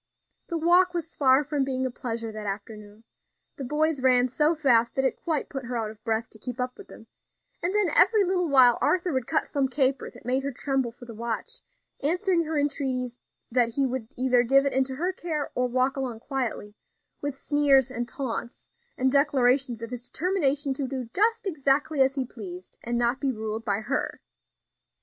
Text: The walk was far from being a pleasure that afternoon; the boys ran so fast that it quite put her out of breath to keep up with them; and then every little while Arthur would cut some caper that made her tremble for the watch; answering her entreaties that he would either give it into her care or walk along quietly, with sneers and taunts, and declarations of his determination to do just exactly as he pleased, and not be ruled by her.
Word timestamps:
The 0.47 0.57
walk 0.57 0.95
was 0.95 1.15
far 1.15 1.43
from 1.43 1.63
being 1.63 1.85
a 1.85 1.91
pleasure 1.91 2.31
that 2.31 2.47
afternoon; 2.47 3.03
the 3.57 3.63
boys 3.63 4.01
ran 4.01 4.27
so 4.27 4.55
fast 4.55 4.95
that 4.95 5.05
it 5.05 5.15
quite 5.21 5.47
put 5.47 5.65
her 5.65 5.77
out 5.77 5.91
of 5.91 6.03
breath 6.03 6.27
to 6.31 6.39
keep 6.39 6.59
up 6.59 6.75
with 6.79 6.87
them; 6.87 7.05
and 7.61 7.75
then 7.75 7.91
every 7.95 8.23
little 8.23 8.49
while 8.49 8.79
Arthur 8.81 9.13
would 9.13 9.27
cut 9.27 9.45
some 9.45 9.67
caper 9.67 10.09
that 10.09 10.25
made 10.25 10.41
her 10.41 10.51
tremble 10.51 10.91
for 10.91 11.05
the 11.05 11.13
watch; 11.13 11.61
answering 12.01 12.45
her 12.45 12.57
entreaties 12.57 13.19
that 13.51 13.75
he 13.75 13.85
would 13.85 14.07
either 14.17 14.41
give 14.41 14.65
it 14.65 14.73
into 14.73 14.95
her 14.95 15.13
care 15.13 15.51
or 15.53 15.67
walk 15.67 15.95
along 15.95 16.21
quietly, 16.21 16.73
with 17.21 17.37
sneers 17.37 17.91
and 17.91 18.07
taunts, 18.09 18.69
and 18.97 19.11
declarations 19.11 19.83
of 19.83 19.91
his 19.91 20.01
determination 20.09 20.73
to 20.73 20.87
do 20.87 21.11
just 21.13 21.45
exactly 21.45 22.01
as 22.01 22.15
he 22.15 22.25
pleased, 22.25 22.75
and 22.83 22.97
not 22.97 23.21
be 23.21 23.31
ruled 23.31 23.63
by 23.63 23.81
her. 23.81 24.19